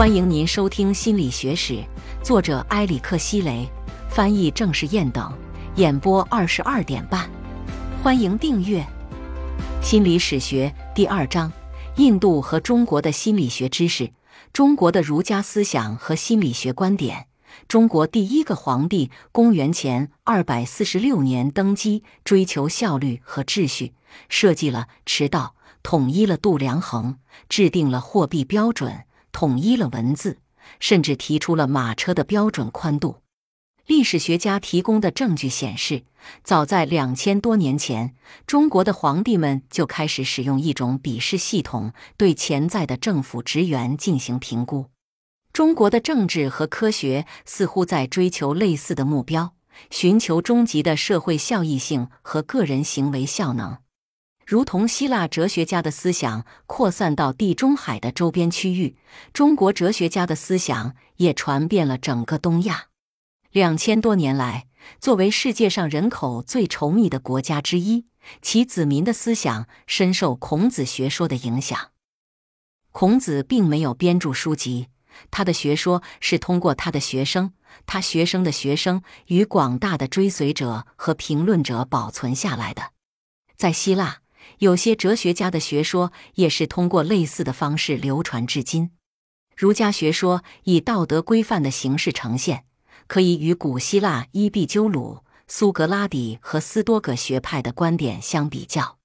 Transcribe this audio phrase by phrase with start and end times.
[0.00, 1.74] 欢迎您收听《心理学史》，
[2.24, 3.68] 作者埃里克希雷，
[4.08, 5.30] 翻译郑世燕等，
[5.76, 7.28] 演播二十二点半。
[8.02, 8.80] 欢迎订阅
[9.84, 11.52] 《心理史学》第二章：
[11.96, 14.10] 印度和中国的心理学知识，
[14.54, 17.26] 中国的儒家思想和心理学观点。
[17.68, 23.92] 中国第一个皇帝公元前二百四十六年登基，追求效率和秩序，
[24.30, 27.18] 设计了驰道，统一了度量衡，
[27.50, 29.04] 制定了货币标准。
[29.32, 30.38] 统一了文字，
[30.78, 33.16] 甚至提出了马车的标准宽度。
[33.86, 36.04] 历史学家提供的证据显示，
[36.44, 38.14] 早在两千多年前，
[38.46, 44.86] 中国的皇帝们就开始使用一种笔试系统，对潜在的政府职员进行评估。
[45.52, 49.54] 中国的政治和科学似乎在追求类似的目标，
[49.90, 53.78] 寻求终极的社会效益性和个人行为效能。
[54.50, 58.96] 如同希腊哲学家的思想扩散到地中海的周边区域，
[59.32, 62.86] 中国哲学家的思想也传遍了整个东亚。
[63.52, 64.66] 两千多年来，
[64.98, 68.06] 作为世界上人口最稠密的国家之一，
[68.42, 71.92] 其子民的思想深受孔子学说的影响。
[72.90, 74.88] 孔子并没有编著书籍，
[75.30, 77.52] 他的学说是通过他的学生、
[77.86, 82.90] 他学生的学生与广大的追随者和评论者保存下来的。
[83.56, 84.22] 在希腊。
[84.58, 88.90] 有些哲学家的学说也是通过类似的方式流传至今。
[89.56, 92.64] 儒家学说以道德规范的形式呈现，
[93.06, 98.98] 可以与古希腊伊壁鸠鲁、苏格拉底和斯多葛学派的观点相比较。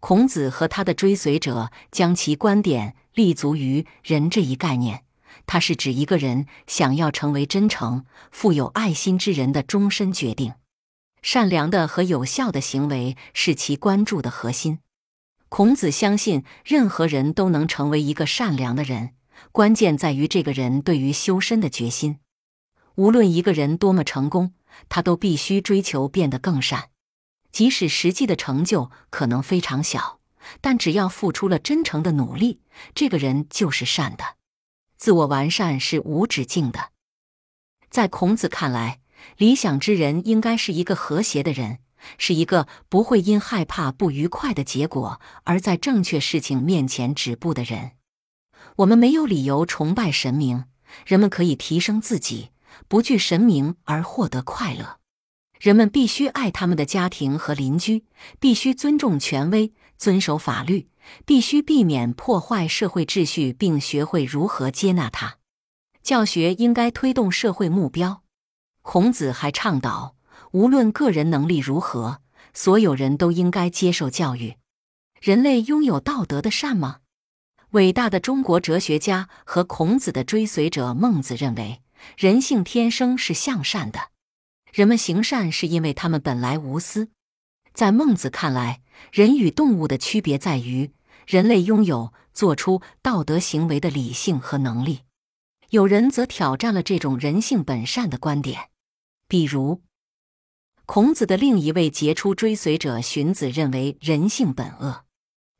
[0.00, 5.04] 孔子和他的追随者将其观点立足于“人”这一概念，
[5.46, 10.54] 它是指一个人想要成为真诚、富有爱心之人的终身决定。
[11.22, 14.80] 善良的和有效的行为是其关注的核心。
[15.48, 19.14] 孔子相信，任何人都能成为一个善良的人，
[19.52, 22.18] 关键在于这个人对于修身的决心。
[22.94, 24.54] 无论一个人多么成功，
[24.88, 26.88] 他都必须追求变得更善，
[27.50, 30.20] 即使实际的成就可能非常小，
[30.60, 32.60] 但只要付出了真诚的努力，
[32.94, 34.36] 这个人就是善的。
[34.96, 36.92] 自我完善是无止境的。
[37.90, 39.00] 在孔子看来，
[39.36, 41.78] 理想之人应该是一个和谐的人。
[42.18, 47.92] 是一个不会因害怕不愉快的结果而在正确事情面前止步的人。
[48.78, 50.64] 我们没有理由崇拜神明，
[51.06, 52.48] 人们可以提升自己，
[52.88, 54.98] 不惧神明而获得快乐。
[55.60, 58.04] 人们必须爱他们的家庭和邻居，
[58.40, 60.88] 必须尊重权威，遵守法律，
[61.24, 65.36] 必须避免破坏社会秩序，并学会如何接纳它。
[66.02, 68.21] 教学应该推动社会目标。
[68.82, 70.14] 孔子还倡导。
[70.52, 72.20] 无论个人能力如何，
[72.52, 74.56] 所有人都应该接受教育。
[75.18, 76.98] 人类拥有道德的善吗？
[77.70, 81.80] 伟大的中国哲学家和孔子的追随者孟子认为，
[82.18, 84.10] 人性天生是向善的。
[84.70, 87.08] 人们行善是因为他们本来无私。
[87.72, 90.92] 在孟子看来，人与动物的区别在于，
[91.26, 95.00] 人类拥有做出道德行为的理性和能力。
[95.70, 98.68] 有人则挑战了这种人性本善的观点，
[99.32, 99.80] 比如。
[100.84, 105.04] 孔子的另一位杰出追随者荀子认为人性本恶，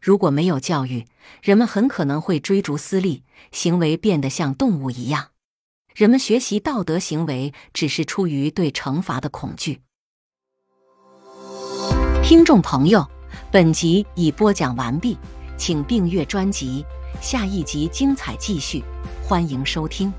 [0.00, 1.04] 如果没有教育，
[1.42, 5.32] 人们很可能会追逐私利，行为变得像动物一样。
[5.94, 9.82] 人们学习道德行为只是出于对惩罚的恐惧。
[12.24, 13.06] 听众朋友，
[13.52, 15.18] 本集已播讲完毕，
[15.58, 16.86] 请订阅专辑，
[17.20, 18.82] 下一集精彩继续，
[19.22, 20.10] 欢迎收听。